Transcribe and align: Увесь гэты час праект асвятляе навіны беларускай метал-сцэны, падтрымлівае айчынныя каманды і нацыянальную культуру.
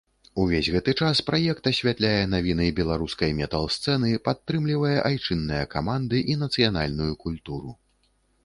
Увесь 0.43 0.69
гэты 0.75 0.93
час 1.01 1.19
праект 1.27 1.67
асвятляе 1.71 2.21
навіны 2.31 2.65
беларускай 2.79 3.35
метал-сцэны, 3.41 4.11
падтрымлівае 4.29 4.97
айчынныя 5.11 5.63
каманды 5.75 6.23
і 6.33 6.39
нацыянальную 6.47 7.13
культуру. 7.27 7.77